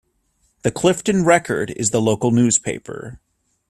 [0.63, 3.19] "The Clifton Record" is the local newspaper.